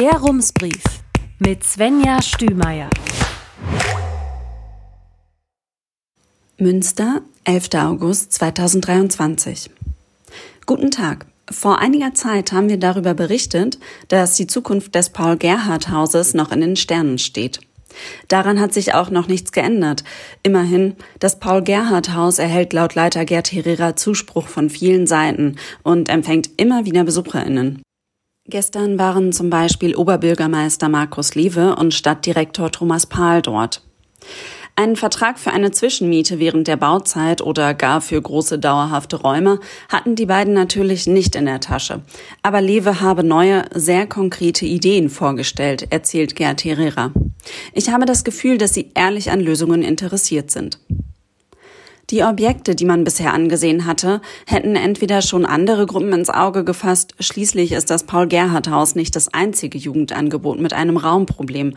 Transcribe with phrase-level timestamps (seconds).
[0.00, 0.82] Der Rumsbrief
[1.40, 2.88] mit Svenja Stümeier.
[6.56, 7.68] Münster, 11.
[7.74, 9.68] August 2023.
[10.64, 11.26] Guten Tag.
[11.50, 13.78] Vor einiger Zeit haben wir darüber berichtet,
[14.08, 17.60] dass die Zukunft des Paul-Gerhardt-Hauses noch in den Sternen steht.
[18.28, 20.02] Daran hat sich auch noch nichts geändert.
[20.42, 26.86] Immerhin, das Paul-Gerhardt-Haus erhält laut Leiter Gerd Herrera Zuspruch von vielen Seiten und empfängt immer
[26.86, 27.82] wieder BesucherInnen.
[28.50, 33.82] Gestern waren zum Beispiel Oberbürgermeister Markus Liewe und Stadtdirektor Thomas Pahl dort.
[34.74, 40.16] Einen Vertrag für eine Zwischenmiete während der Bauzeit oder gar für große dauerhafte Räume hatten
[40.16, 42.02] die beiden natürlich nicht in der Tasche.
[42.42, 47.12] Aber Lewe habe neue, sehr konkrete Ideen vorgestellt, erzählt Gerd Herrera.
[47.72, 50.80] Ich habe das Gefühl, dass sie ehrlich an Lösungen interessiert sind.
[52.10, 57.14] Die Objekte, die man bisher angesehen hatte, hätten entweder schon andere Gruppen ins Auge gefasst,
[57.20, 61.74] schließlich ist das Paul-Gerhardt-Haus nicht das einzige Jugendangebot mit einem Raumproblem,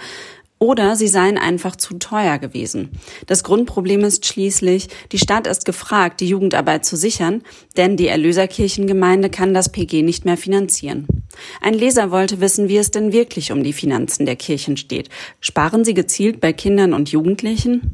[0.63, 2.91] oder sie seien einfach zu teuer gewesen.
[3.27, 7.41] Das Grundproblem ist schließlich, die Stadt ist gefragt, die Jugendarbeit zu sichern,
[7.75, 11.05] denn die Erlöserkirchengemeinde kann das PG nicht mehr finanzieren.
[11.61, 15.09] Ein Leser wollte wissen, wie es denn wirklich um die Finanzen der Kirchen steht.
[15.41, 17.93] Sparen sie gezielt bei Kindern und Jugendlichen?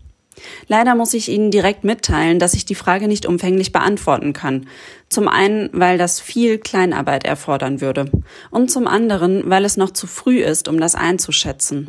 [0.68, 4.68] Leider muss ich Ihnen direkt mitteilen, dass ich die Frage nicht umfänglich beantworten kann.
[5.10, 8.06] Zum einen, weil das viel Kleinarbeit erfordern würde
[8.52, 11.88] und zum anderen, weil es noch zu früh ist, um das einzuschätzen.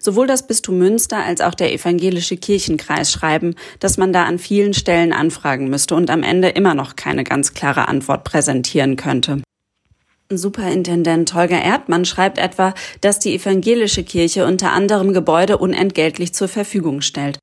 [0.00, 4.74] Sowohl das Bistum Münster als auch der evangelische Kirchenkreis schreiben, dass man da an vielen
[4.74, 9.42] Stellen anfragen müsste und am Ende immer noch keine ganz klare Antwort präsentieren könnte.
[10.30, 17.02] Superintendent Holger Erdmann schreibt etwa, dass die evangelische Kirche unter anderem Gebäude unentgeltlich zur Verfügung
[17.02, 17.38] stellt.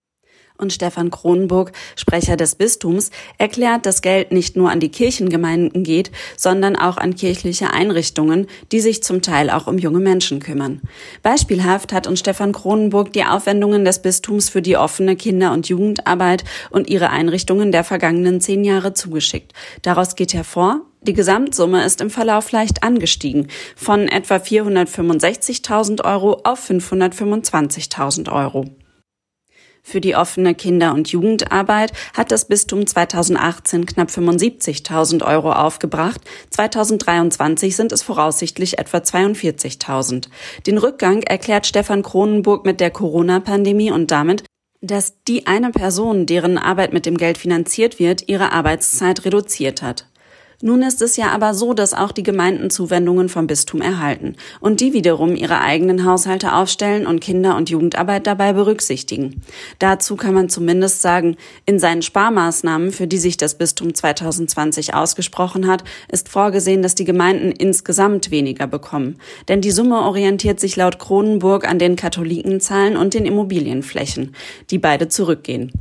[0.60, 6.12] Und Stefan Kronenburg, Sprecher des Bistums, erklärt, dass Geld nicht nur an die Kirchengemeinden geht,
[6.36, 10.82] sondern auch an kirchliche Einrichtungen, die sich zum Teil auch um junge Menschen kümmern.
[11.24, 16.44] Beispielhaft hat uns Stefan Kronenburg die Aufwendungen des Bistums für die offene Kinder- und Jugendarbeit
[16.72, 19.54] und ihre Einrichtungen der vergangenen zehn Jahre zugeschickt.
[19.82, 26.70] Daraus geht hervor, die Gesamtsumme ist im Verlauf leicht angestiegen, von etwa 465.000 Euro auf
[26.70, 28.66] 525.000 Euro.
[29.84, 36.22] Für die offene Kinder- und Jugendarbeit hat das Bistum 2018 knapp 75.000 Euro aufgebracht.
[36.50, 40.28] 2023 sind es voraussichtlich etwa 42.000.
[40.68, 44.44] Den Rückgang erklärt Stefan Kronenburg mit der Corona-Pandemie und damit,
[44.82, 50.06] dass die eine Person, deren Arbeit mit dem Geld finanziert wird, ihre Arbeitszeit reduziert hat.
[50.62, 54.82] Nun ist es ja aber so, dass auch die Gemeinden Zuwendungen vom Bistum erhalten und
[54.82, 59.42] die wiederum ihre eigenen Haushalte aufstellen und Kinder- und Jugendarbeit dabei berücksichtigen.
[59.80, 65.66] Dazu kann man zumindest sagen, in seinen Sparmaßnahmen, für die sich das Bistum 2020 ausgesprochen
[65.66, 69.18] hat, ist vorgesehen, dass die Gemeinden insgesamt weniger bekommen.
[69.48, 74.36] Denn die Summe orientiert sich laut Kronenburg an den Katholikenzahlen und den Immobilienflächen,
[74.72, 75.72] die beide zurückgehen.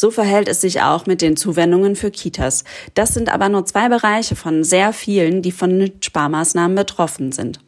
[0.00, 2.64] So verhält es sich auch mit den Zuwendungen für Kitas.
[2.94, 7.60] Das sind aber nur zwei Bereiche von sehr vielen, die von Sparmaßnahmen betroffen sind.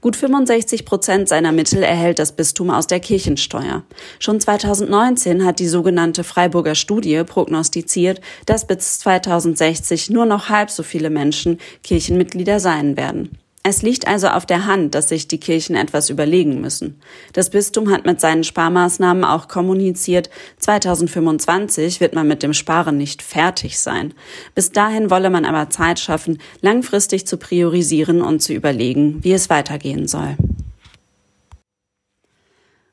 [0.00, 3.82] Gut 65 Prozent seiner Mittel erhält das Bistum aus der Kirchensteuer.
[4.20, 10.84] Schon 2019 hat die sogenannte Freiburger Studie prognostiziert, dass bis 2060 nur noch halb so
[10.84, 13.36] viele Menschen Kirchenmitglieder sein werden.
[13.68, 17.00] Es liegt also auf der Hand, dass sich die Kirchen etwas überlegen müssen.
[17.32, 23.22] Das Bistum hat mit seinen Sparmaßnahmen auch kommuniziert, 2025 wird man mit dem Sparen nicht
[23.22, 24.14] fertig sein.
[24.54, 29.50] Bis dahin wolle man aber Zeit schaffen, langfristig zu priorisieren und zu überlegen, wie es
[29.50, 30.36] weitergehen soll.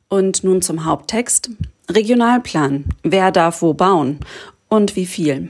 [0.09, 1.51] Und nun zum Haupttext.
[1.88, 2.85] Regionalplan.
[3.03, 4.22] Wer darf wo bauen?
[4.69, 5.50] Und wie viel?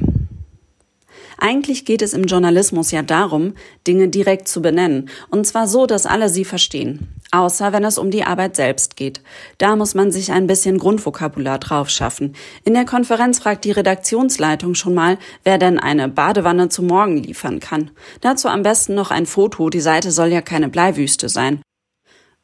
[1.45, 3.55] Eigentlich geht es im Journalismus ja darum,
[3.85, 7.09] Dinge direkt zu benennen, und zwar so, dass alle sie verstehen.
[7.31, 9.19] Außer wenn es um die Arbeit selbst geht.
[9.57, 12.33] Da muss man sich ein bisschen Grundvokabular drauf schaffen.
[12.63, 17.59] In der Konferenz fragt die Redaktionsleitung schon mal, wer denn eine Badewanne zu morgen liefern
[17.59, 17.91] kann.
[18.21, 21.61] Dazu am besten noch ein Foto, die Seite soll ja keine Bleiwüste sein.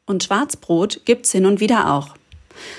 [0.04, 2.19] Und Schwarzbrot gibt's hin und wieder auch.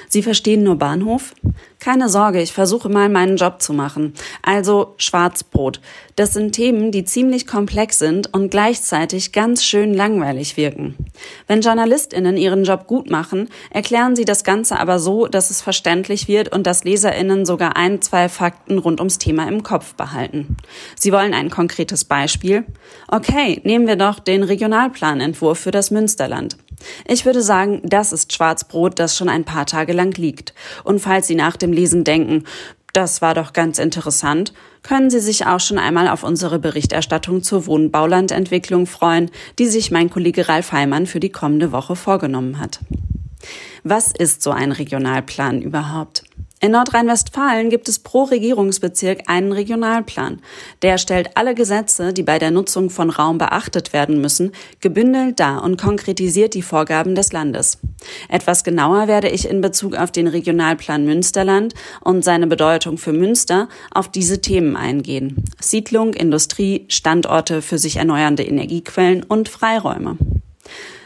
[0.08, 1.34] Sie verstehen nur Bahnhof?
[1.80, 4.14] Keine Sorge, ich versuche mal meinen Job zu machen.
[4.44, 5.82] Also Schwarzbrot.
[6.16, 10.96] Das sind Themen, die ziemlich komplex sind und gleichzeitig ganz schön langweilig wirken.
[11.48, 16.28] Wenn JournalistInnen ihren Job gut machen, erklären sie das Ganze aber so, dass es verständlich
[16.28, 20.58] wird und dass LeserInnen sogar ein, zwei Fakten rund ums Thema im Kopf behalten.
[20.96, 22.66] Sie wollen ein konkretes Beispiel?
[23.08, 26.58] Okay, nehmen wir doch den Regionalplanentwurf für das Münsterland.
[27.08, 30.54] Ich würde sagen, das ist Schwarzbrot, das schon ein paar Tage lang liegt.
[30.84, 32.44] Und falls Sie nach dem Lesen denken,
[32.94, 34.54] Das war doch ganz interessant.
[34.84, 40.10] Können Sie sich auch schon einmal auf unsere Berichterstattung zur Wohnbaulandentwicklung freuen, die sich mein
[40.10, 42.80] Kollege Ralf Heimann für die kommende Woche vorgenommen hat.
[43.84, 46.24] Was ist so ein Regionalplan überhaupt?
[46.64, 50.44] In Nordrhein-Westfalen gibt es pro Regierungsbezirk einen Regionalplan.
[50.84, 55.64] Der stellt alle Gesetze, die bei der Nutzung von Raum beachtet werden müssen, gebündelt dar
[55.64, 57.80] und konkretisiert die Vorgaben des Landes.
[58.30, 63.68] Etwas genauer werde ich in Bezug auf den Regionalplan Münsterland und seine Bedeutung für Münster
[63.90, 65.44] auf diese Themen eingehen.
[65.60, 70.16] Siedlung, Industrie, Standorte für sich erneuernde Energiequellen und Freiräume.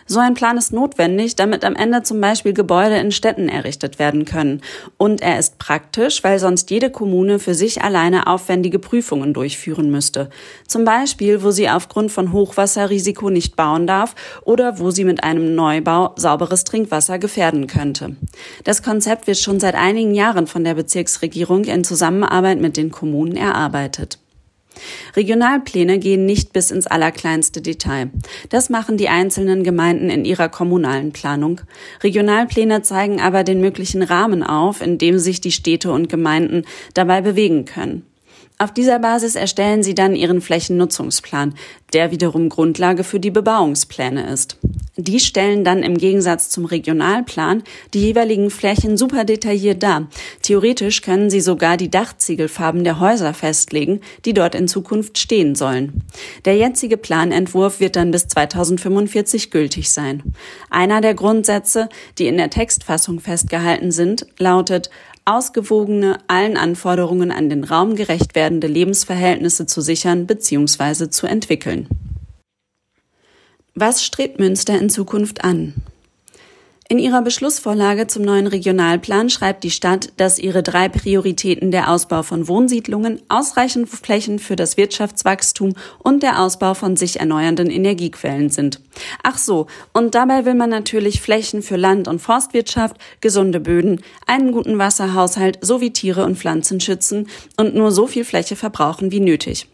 [0.07, 4.25] So ein Plan ist notwendig, damit am Ende zum Beispiel Gebäude in Städten errichtet werden
[4.25, 4.61] können.
[4.97, 10.29] Und er ist praktisch, weil sonst jede Kommune für sich alleine aufwendige Prüfungen durchführen müsste.
[10.67, 14.13] Zum Beispiel, wo sie aufgrund von Hochwasserrisiko nicht bauen darf
[14.43, 18.15] oder wo sie mit einem Neubau sauberes Trinkwasser gefährden könnte.
[18.63, 23.35] Das Konzept wird schon seit einigen Jahren von der Bezirksregierung in Zusammenarbeit mit den Kommunen
[23.35, 24.19] erarbeitet.
[25.15, 28.09] Regionalpläne gehen nicht bis ins allerkleinste Detail.
[28.49, 31.61] Das machen die einzelnen Gemeinden in ihrer kommunalen Planung.
[32.03, 36.63] Regionalpläne zeigen aber den möglichen Rahmen auf, in dem sich die Städte und Gemeinden
[36.93, 38.05] dabei bewegen können.
[38.57, 41.55] Auf dieser Basis erstellen sie dann ihren Flächennutzungsplan,
[41.91, 44.57] der wiederum Grundlage für die Bebauungspläne ist.
[44.97, 47.63] Die stellen dann im Gegensatz zum Regionalplan
[47.93, 50.07] die jeweiligen Flächen super detailliert dar.
[50.41, 56.03] Theoretisch können sie sogar die Dachziegelfarben der Häuser festlegen, die dort in Zukunft stehen sollen.
[56.45, 60.23] Der jetzige Planentwurf wird dann bis 2045 gültig sein.
[60.69, 64.89] Einer der Grundsätze, die in der Textfassung festgehalten sind, lautet
[65.25, 71.09] ausgewogene, allen Anforderungen an den Raum gerecht werdende Lebensverhältnisse zu sichern bzw.
[71.09, 71.87] zu entwickeln.
[73.73, 75.73] Was strebt Münster in Zukunft an?
[76.87, 82.21] In ihrer Beschlussvorlage zum neuen Regionalplan schreibt die Stadt, dass ihre drei Prioritäten der Ausbau
[82.21, 88.81] von Wohnsiedlungen, ausreichend Flächen für das Wirtschaftswachstum und der Ausbau von sich erneuernden Energiequellen sind.
[89.23, 94.51] Ach so, und dabei will man natürlich Flächen für Land- und Forstwirtschaft, gesunde Böden, einen
[94.51, 99.67] guten Wasserhaushalt sowie Tiere und Pflanzen schützen und nur so viel Fläche verbrauchen wie nötig.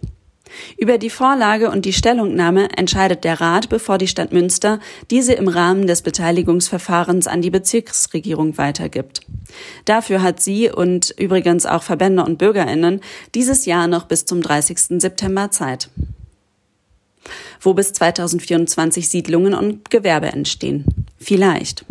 [0.77, 4.79] Über die Vorlage und die Stellungnahme entscheidet der Rat, bevor die Stadt Münster
[5.09, 9.21] diese im Rahmen des Beteiligungsverfahrens an die Bezirksregierung weitergibt.
[9.85, 13.01] Dafür hat sie und übrigens auch Verbände und Bürgerinnen
[13.35, 15.01] dieses Jahr noch bis zum 30.
[15.01, 15.89] September Zeit
[17.61, 20.85] wo bis 2024 Siedlungen und Gewerbe entstehen.
[21.17, 21.85] Vielleicht.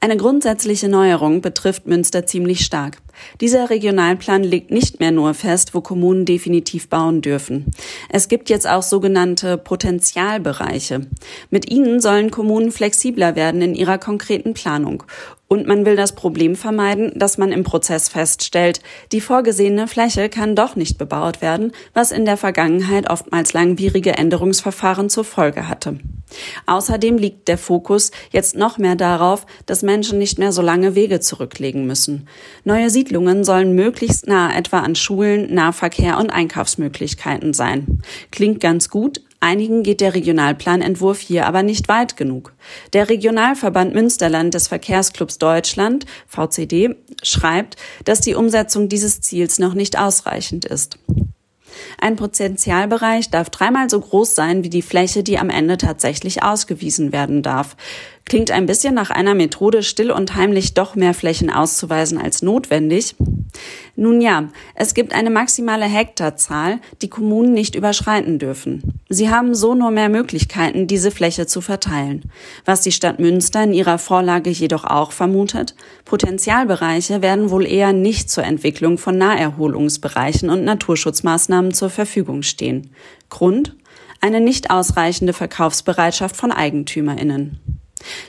[0.00, 2.98] Eine grundsätzliche Neuerung betrifft Münster ziemlich stark.
[3.40, 7.66] Dieser Regionalplan legt nicht mehr nur fest, wo Kommunen definitiv bauen dürfen.
[8.08, 11.06] Es gibt jetzt auch sogenannte Potentialbereiche.
[11.50, 15.04] Mit ihnen sollen Kommunen flexibler werden in ihrer konkreten Planung
[15.48, 18.80] und man will das Problem vermeiden, dass man im Prozess feststellt,
[19.12, 25.08] die vorgesehene Fläche kann doch nicht bebaut werden, was in der Vergangenheit oftmals langwierige Änderungsverfahren
[25.08, 25.98] zur Folge hatte.
[26.66, 31.20] Außerdem liegt der Fokus jetzt noch mehr darauf, dass Menschen nicht mehr so lange Wege
[31.20, 32.28] zurücklegen müssen.
[32.64, 38.02] Neue Siedlungen sollen möglichst nah etwa an Schulen, Nahverkehr und Einkaufsmöglichkeiten sein.
[38.30, 42.54] Klingt ganz gut, Einigen geht der Regionalplanentwurf hier aber nicht weit genug.
[42.92, 49.96] Der Regionalverband Münsterland des Verkehrsclubs Deutschland, VCD, schreibt, dass die Umsetzung dieses Ziels noch nicht
[49.96, 50.98] ausreichend ist.
[52.00, 57.12] Ein Potentialbereich darf dreimal so groß sein wie die Fläche, die am Ende tatsächlich ausgewiesen
[57.12, 57.76] werden darf.
[58.28, 63.16] Klingt ein bisschen nach einer Methode, still und heimlich doch mehr Flächen auszuweisen als notwendig.
[63.96, 69.00] Nun ja, es gibt eine maximale Hektarzahl, die Kommunen nicht überschreiten dürfen.
[69.08, 72.30] Sie haben so nur mehr Möglichkeiten, diese Fläche zu verteilen.
[72.66, 78.30] Was die Stadt Münster in ihrer Vorlage jedoch auch vermutet, Potenzialbereiche werden wohl eher nicht
[78.30, 82.90] zur Entwicklung von Naherholungsbereichen und Naturschutzmaßnahmen zur Verfügung stehen.
[83.30, 83.74] Grund?
[84.20, 87.58] Eine nicht ausreichende Verkaufsbereitschaft von Eigentümerinnen.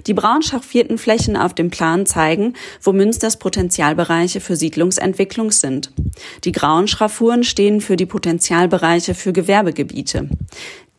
[0.07, 5.91] Die braun schaffierten Flächen auf dem Plan zeigen, wo Münsters Potenzialbereiche für Siedlungsentwicklung sind.
[6.43, 10.29] Die grauen Schraffuren stehen für die Potenzialbereiche für Gewerbegebiete.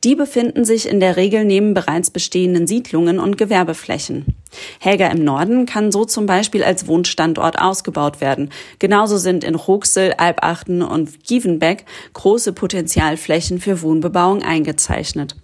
[0.03, 4.35] Die befinden sich in der Regel neben bereits bestehenden Siedlungen und Gewerbeflächen.
[4.79, 8.49] Helga im Norden kann so zum Beispiel als Wohnstandort ausgebaut werden.
[8.79, 11.85] Genauso sind in Ruxel, Albachten und Gievenbeck
[12.15, 15.37] große Potenzialflächen für Wohnbebauung eingezeichnet.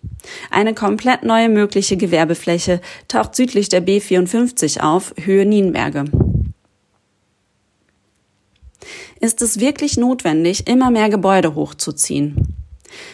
[0.50, 6.04] Eine komplett neue mögliche Gewerbefläche taucht südlich der B54 auf, Höhe Nienberge.
[9.20, 12.65] Ist es wirklich notwendig, immer mehr Gebäude hochzuziehen?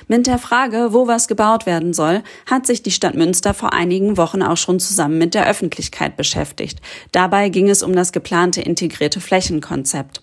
[0.09, 4.17] Mit der Frage, wo was gebaut werden soll, hat sich die Stadt Münster vor einigen
[4.17, 6.81] Wochen auch schon zusammen mit der Öffentlichkeit beschäftigt.
[7.12, 10.23] Dabei ging es um das geplante integrierte Flächenkonzept.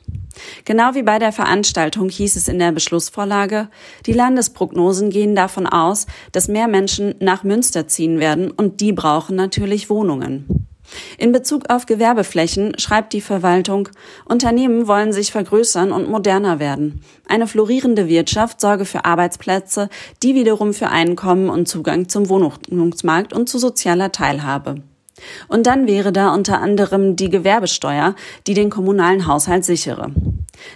[0.66, 3.70] Genau wie bei der Veranstaltung hieß es in der Beschlussvorlage,
[4.06, 9.36] die Landesprognosen gehen davon aus, dass mehr Menschen nach Münster ziehen werden und die brauchen
[9.36, 10.69] natürlich Wohnungen.
[11.18, 13.90] In Bezug auf Gewerbeflächen schreibt die Verwaltung,
[14.26, 17.02] Unternehmen wollen sich vergrößern und moderner werden.
[17.28, 19.90] Eine florierende Wirtschaft sorge für Arbeitsplätze,
[20.24, 24.82] die wiederum für Einkommen und Zugang zum Wohnungsmarkt und zu sozialer Teilhabe.
[25.48, 28.16] Und dann wäre da unter anderem die Gewerbesteuer,
[28.48, 30.12] die den kommunalen Haushalt sichere.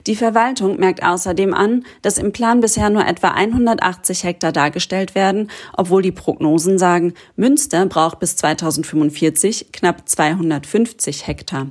[0.08, 5.50] Die Verwaltung merkt außerdem an, dass im Plan bisher nur etwa 180 Hektar dargestellt werden,
[5.74, 11.68] obwohl die Prognosen sagen, Münster braucht bis 2045 knapp 250 Hektar.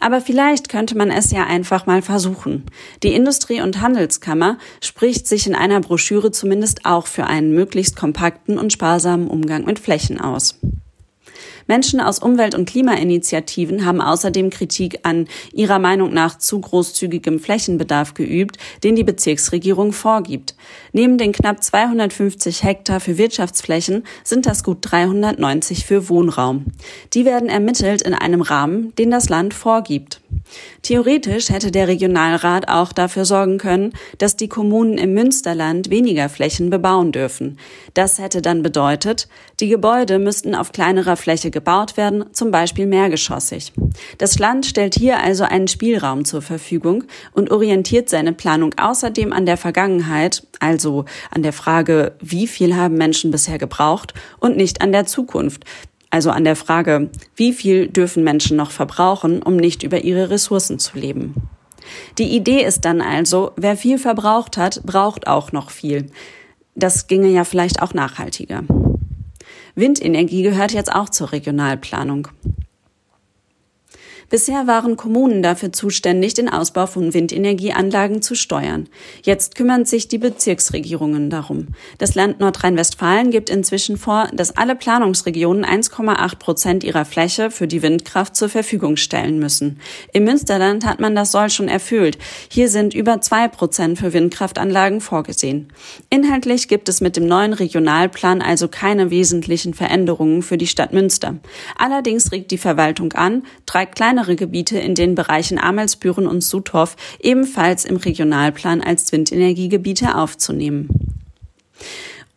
[0.00, 2.64] Aber vielleicht könnte man es ja einfach mal versuchen.
[3.02, 8.58] Die Industrie- und Handelskammer spricht sich in einer Broschüre zumindest auch für einen möglichst kompakten
[8.58, 10.58] und sparsamen Umgang mit Flächen aus.
[11.66, 18.14] Menschen aus Umwelt- und Klimainitiativen haben außerdem Kritik an ihrer Meinung nach zu großzügigem Flächenbedarf
[18.14, 20.54] geübt, den die Bezirksregierung vorgibt.
[20.92, 26.66] Neben den knapp 250 Hektar für Wirtschaftsflächen sind das gut 390 für Wohnraum.
[27.12, 30.20] Die werden ermittelt in einem Rahmen, den das Land vorgibt.
[30.82, 36.70] Theoretisch hätte der Regionalrat auch dafür sorgen können, dass die Kommunen im Münsterland weniger Flächen
[36.70, 37.58] bebauen dürfen.
[37.94, 39.28] Das hätte dann bedeutet,
[39.60, 43.72] die Gebäude müssten auf kleinerer Fläche gebaut werden, zum Beispiel mehrgeschossig.
[44.18, 49.46] Das Land stellt hier also einen Spielraum zur Verfügung und orientiert seine Planung außerdem an
[49.46, 54.92] der Vergangenheit, also an der Frage, wie viel haben Menschen bisher gebraucht und nicht an
[54.92, 55.64] der Zukunft,
[56.14, 60.78] also an der Frage, wie viel dürfen Menschen noch verbrauchen, um nicht über ihre Ressourcen
[60.78, 61.34] zu leben.
[62.18, 66.06] Die Idee ist dann also, wer viel verbraucht hat, braucht auch noch viel.
[66.76, 68.62] Das ginge ja vielleicht auch nachhaltiger.
[69.74, 72.28] Windenergie gehört jetzt auch zur Regionalplanung.
[74.30, 78.88] Bisher waren Kommunen dafür zuständig, den Ausbau von Windenergieanlagen zu steuern.
[79.22, 81.68] Jetzt kümmern sich die Bezirksregierungen darum.
[81.98, 87.82] Das Land Nordrhein-Westfalen gibt inzwischen vor, dass alle Planungsregionen 1,8 Prozent ihrer Fläche für die
[87.82, 89.80] Windkraft zur Verfügung stellen müssen.
[90.12, 92.18] Im Münsterland hat man das Soll schon erfüllt.
[92.48, 95.72] Hier sind über zwei Prozent für Windkraftanlagen vorgesehen.
[96.10, 101.36] Inhaltlich gibt es mit dem neuen Regionalplan also keine wesentlichen Veränderungen für die Stadt Münster.
[101.76, 106.94] Allerdings regt die Verwaltung an, drei kleine kleinere Gebiete in den Bereichen Amelsbüren und Suthoff
[107.20, 110.88] ebenfalls im Regionalplan als Windenergiegebiete aufzunehmen.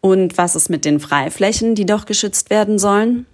[0.02, 3.28] Und was ist mit den Freiflächen, die doch geschützt werden sollen?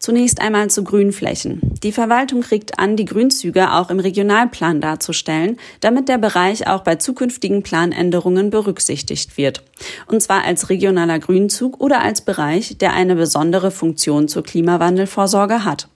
[0.00, 1.60] Zunächst einmal zu Grünflächen.
[1.84, 6.96] Die Verwaltung regt an, die Grünzüge auch im Regionalplan darzustellen, damit der Bereich auch bei
[6.96, 9.62] zukünftigen Planänderungen berücksichtigt wird.
[10.08, 15.88] Und zwar als regionaler Grünzug oder als Bereich, der eine besondere Funktion zur Klimawandelvorsorge hat.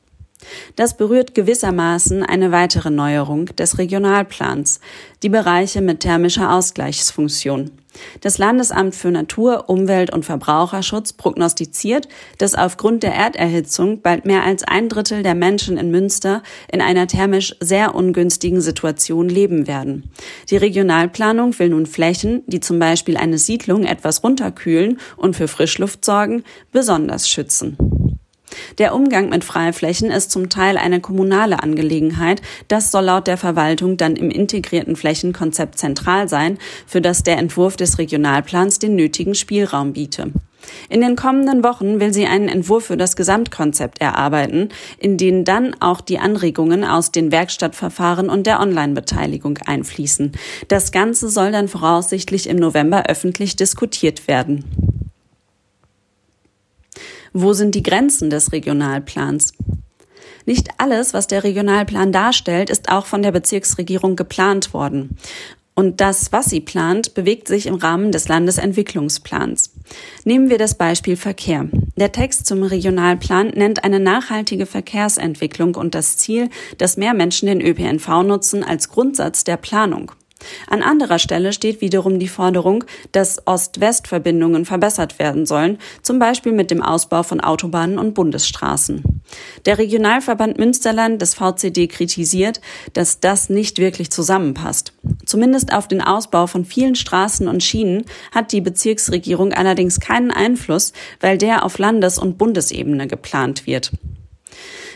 [0.76, 4.80] Das berührt gewissermaßen eine weitere Neuerung des Regionalplans,
[5.22, 7.70] die Bereiche mit thermischer Ausgleichsfunktion.
[8.20, 14.62] Das Landesamt für Natur, Umwelt und Verbraucherschutz prognostiziert, dass aufgrund der Erderhitzung bald mehr als
[14.62, 20.10] ein Drittel der Menschen in Münster in einer thermisch sehr ungünstigen Situation leben werden.
[20.50, 26.04] Die Regionalplanung will nun Flächen, die zum Beispiel eine Siedlung etwas runterkühlen und für Frischluft
[26.04, 27.76] sorgen, besonders schützen.
[28.78, 32.42] Der Umgang mit Freiflächen ist zum Teil eine kommunale Angelegenheit.
[32.68, 37.76] Das soll laut der Verwaltung dann im integrierten Flächenkonzept zentral sein, für das der Entwurf
[37.76, 40.32] des Regionalplans den nötigen Spielraum biete.
[40.88, 45.74] In den kommenden Wochen will sie einen Entwurf für das Gesamtkonzept erarbeiten, in den dann
[45.80, 50.32] auch die Anregungen aus den Werkstattverfahren und der Online-Beteiligung einfließen.
[50.68, 54.97] Das Ganze soll dann voraussichtlich im November öffentlich diskutiert werden.
[57.40, 59.52] Wo sind die Grenzen des Regionalplans?
[60.44, 65.16] Nicht alles, was der Regionalplan darstellt, ist auch von der Bezirksregierung geplant worden.
[65.76, 69.72] Und das, was sie plant, bewegt sich im Rahmen des Landesentwicklungsplans.
[70.24, 71.68] Nehmen wir das Beispiel Verkehr.
[71.94, 77.60] Der Text zum Regionalplan nennt eine nachhaltige Verkehrsentwicklung und das Ziel, dass mehr Menschen den
[77.60, 80.10] ÖPNV nutzen, als Grundsatz der Planung.
[80.68, 86.70] An anderer Stelle steht wiederum die Forderung, dass Ost-West-Verbindungen verbessert werden sollen, zum Beispiel mit
[86.70, 89.02] dem Ausbau von Autobahnen und Bundesstraßen.
[89.66, 92.60] Der Regionalverband Münsterland des VCD kritisiert,
[92.92, 94.92] dass das nicht wirklich zusammenpasst.
[95.26, 100.92] Zumindest auf den Ausbau von vielen Straßen und Schienen hat die Bezirksregierung allerdings keinen Einfluss,
[101.20, 103.92] weil der auf Landes- und Bundesebene geplant wird.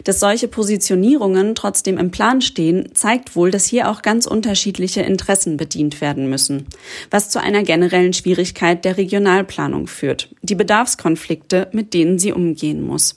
[0.04, 5.56] Dass solche Positionierungen trotzdem im Plan stehen, zeigt wohl, dass hier auch ganz unterschiedliche Interessen
[5.56, 6.66] bedient werden müssen,
[7.10, 13.16] was zu einer generellen Schwierigkeit der Regionalplanung führt, die Bedarfskonflikte, mit denen sie umgehen muss.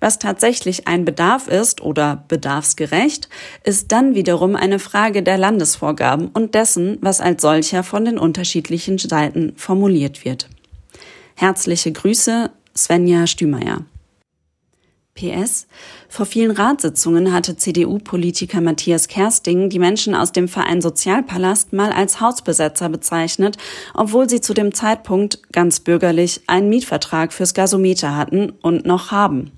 [0.00, 3.28] Was tatsächlich ein Bedarf ist oder bedarfsgerecht,
[3.64, 8.98] ist dann wiederum eine Frage der Landesvorgaben und dessen, was als solcher von den unterschiedlichen
[8.98, 10.48] Seiten formuliert wird.
[11.34, 13.84] Herzliche Grüße, Svenja Stümeier.
[15.16, 15.66] PS.
[16.08, 22.20] Vor vielen Ratssitzungen hatte CDU-Politiker Matthias Kersting die Menschen aus dem Verein Sozialpalast mal als
[22.20, 23.56] Hausbesetzer bezeichnet,
[23.94, 29.50] obwohl sie zu dem Zeitpunkt ganz bürgerlich einen Mietvertrag fürs Gasometer hatten und noch haben.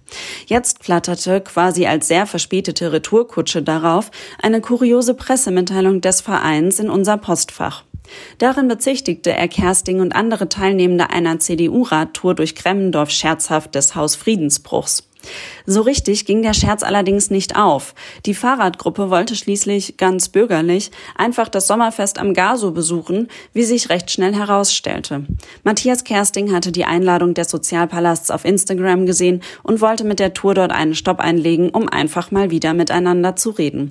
[0.47, 4.11] Jetzt flatterte quasi als sehr verspätete Retourkutsche darauf
[4.41, 7.85] eine kuriose Pressemitteilung des Vereins in unser Postfach.
[8.39, 15.08] Darin bezichtigte er Kersting und andere Teilnehmende einer CDU-Radtour durch Kremmendorf scherzhaft des Hausfriedensbruchs.
[15.67, 17.95] So richtig ging der Scherz allerdings nicht auf.
[18.25, 24.11] Die Fahrradgruppe wollte schließlich ganz bürgerlich einfach das Sommerfest am Gaso besuchen, wie sich recht
[24.11, 25.27] schnell herausstellte.
[25.65, 30.55] Matthias Kersting hatte die Einladung des Sozialpalasts auf Instagram gesehen und wollte mit der Tour
[30.55, 33.91] dort einen Stopp einlegen, um einfach mal wieder miteinander zu reden.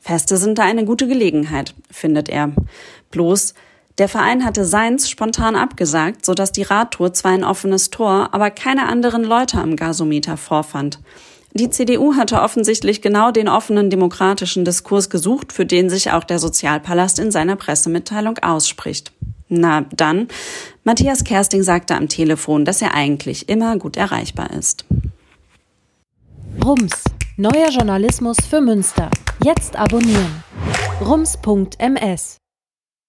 [0.00, 2.52] Feste sind da eine gute Gelegenheit, findet er.
[3.10, 3.54] Bloß,
[3.98, 8.86] der Verein hatte seins spontan abgesagt, sodass die Radtour zwar ein offenes Tor, aber keine
[8.86, 11.00] anderen Leute am Gasometer vorfand.
[11.54, 16.38] Die CDU hatte offensichtlich genau den offenen demokratischen Diskurs gesucht, für den sich auch der
[16.38, 19.12] Sozialpalast in seiner Pressemitteilung ausspricht.
[19.48, 20.28] Na dann,
[20.84, 24.84] Matthias Kersting sagte am Telefon, dass er eigentlich immer gut erreichbar ist.
[26.64, 27.02] Rums,
[27.36, 29.10] neuer Journalismus für Münster.
[29.42, 30.44] Jetzt abonnieren.
[31.00, 32.37] rums.ms